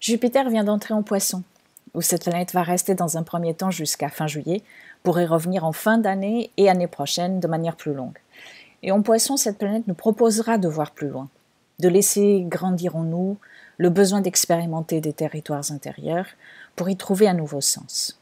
[0.00, 1.42] Jupiter vient d'entrer en poisson,
[1.92, 4.62] où cette planète va rester dans un premier temps jusqu'à fin juillet,
[5.02, 8.16] pour y revenir en fin d'année et année prochaine de manière plus longue.
[8.82, 11.28] Et en poisson, cette planète nous proposera de voir plus loin,
[11.80, 13.36] de laisser grandir en nous
[13.76, 16.28] le besoin d'expérimenter des territoires intérieurs
[16.76, 18.18] pour y trouver un nouveau sens.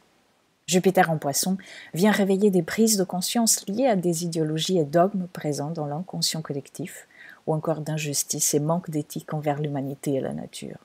[0.67, 1.59] Jupiter en poisson
[1.95, 6.43] vient réveiller des prises de conscience liées à des idéologies et dogmes présents dans l'inconscient
[6.43, 7.07] collectif,
[7.47, 10.79] ou encore d'injustice et manque d'éthique envers l'humanité et la nature.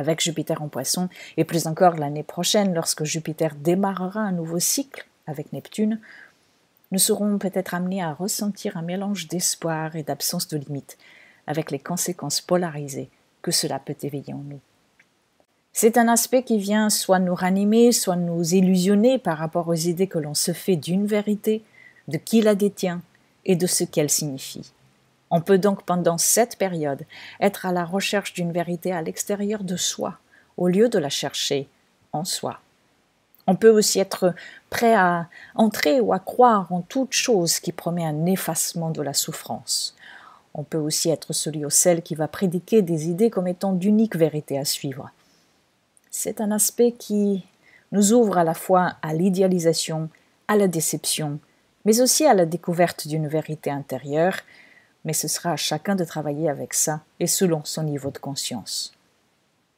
[0.00, 5.06] Avec Jupiter en poisson, et plus encore l'année prochaine lorsque Jupiter démarrera un nouveau cycle
[5.26, 6.00] avec Neptune,
[6.90, 10.96] nous serons peut-être amenés à ressentir un mélange d'espoir et d'absence de limite,
[11.46, 13.10] avec les conséquences polarisées
[13.42, 14.60] que cela peut éveiller en nous.
[15.74, 20.06] C'est un aspect qui vient soit nous ranimer, soit nous illusionner par rapport aux idées
[20.06, 21.62] que l'on se fait d'une vérité,
[22.08, 23.02] de qui la détient
[23.44, 24.72] et de ce qu'elle signifie.
[25.30, 27.04] On peut donc pendant cette période
[27.40, 30.18] être à la recherche d'une vérité à l'extérieur de soi,
[30.56, 31.68] au lieu de la chercher
[32.12, 32.60] en soi.
[33.46, 34.34] On peut aussi être
[34.68, 39.14] prêt à entrer ou à croire en toute chose qui promet un effacement de la
[39.14, 39.96] souffrance.
[40.54, 44.16] On peut aussi être celui ou celle qui va prédiquer des idées comme étant d'unique
[44.16, 45.10] vérité à suivre.
[46.10, 47.44] C'est un aspect qui
[47.92, 50.08] nous ouvre à la fois à l'idéalisation,
[50.48, 51.38] à la déception,
[51.84, 54.36] mais aussi à la découverte d'une vérité intérieure,
[55.04, 58.92] mais ce sera à chacun de travailler avec ça et selon son niveau de conscience.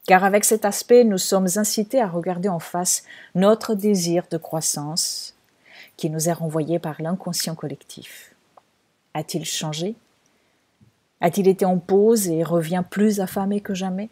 [0.05, 3.03] Car avec cet aspect, nous sommes incités à regarder en face
[3.35, 5.35] notre désir de croissance
[5.95, 8.33] qui nous est renvoyé par l'inconscient collectif.
[9.13, 9.95] A-t-il changé?
[11.21, 14.09] A-t-il été en pause et revient plus affamé que jamais?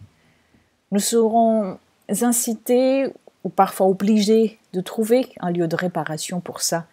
[0.92, 1.78] Nous serons
[2.22, 3.12] incités
[3.44, 6.86] ou parfois obligés de trouver un lieu de réparation pour ça,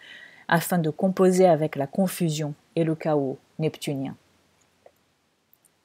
[0.48, 4.16] afin de composer avec la confusion et le chaos neptunien.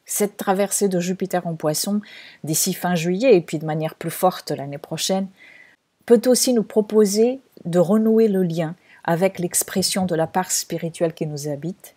[0.05, 2.01] Cette traversée de Jupiter en poisson,
[2.43, 5.27] d'ici fin juillet et puis de manière plus forte l'année prochaine,
[6.05, 8.75] peut aussi nous proposer de renouer le lien
[9.05, 11.95] avec l'expression de la part spirituelle qui nous habite,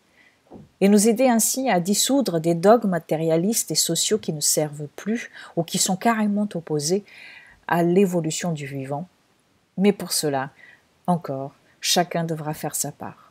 [0.81, 5.31] et nous aider ainsi à dissoudre des dogmes matérialistes et sociaux qui ne servent plus
[5.57, 7.05] ou qui sont carrément opposés
[7.69, 9.09] à l'évolution du vivant.
[9.77, 10.51] Mais pour cela,
[11.07, 13.26] encore, chacun devra faire sa part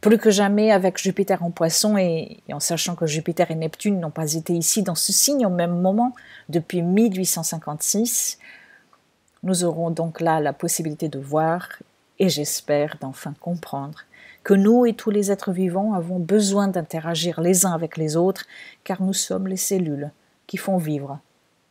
[0.00, 4.10] plus que jamais avec Jupiter en poisson et, en sachant que Jupiter et Neptune n'ont
[4.10, 6.14] pas été ici dans ce signe au même moment
[6.48, 8.38] depuis 1856,
[9.42, 11.68] nous aurons donc là la possibilité de voir
[12.18, 14.04] et j'espère d'enfin comprendre
[14.42, 18.46] que nous et tous les êtres vivants avons besoin d'interagir les uns avec les autres
[18.84, 20.10] car nous sommes les cellules
[20.46, 21.18] qui font vivre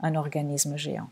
[0.02, 1.10] un organisme géant.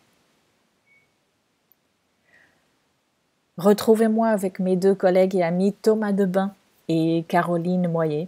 [3.58, 6.54] Retrouvez-moi avec mes deux collègues et amis Thomas Debain
[6.88, 8.28] et Caroline Moyer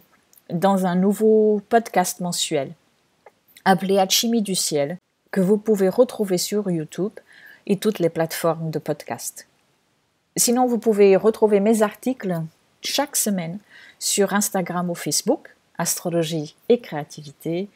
[0.50, 2.74] dans un nouveau podcast mensuel
[3.66, 4.98] appelé Alchimie du ciel
[5.32, 7.12] que vous pouvez retrouver sur YouTube
[7.68, 9.48] et toutes les plateformes de podcast.
[10.36, 12.42] Sinon, vous pouvez retrouver mes articles
[12.82, 13.60] chaque semaine
[14.00, 17.70] sur Instagram ou Facebook, Astrologie et Créativité,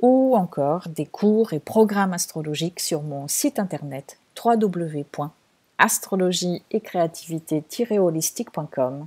[0.00, 9.06] ou encore des cours et programmes astrologiques sur mon site internet www.astrologie et créativité-holistique.com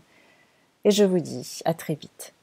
[0.90, 2.34] et je vous dis à très vite.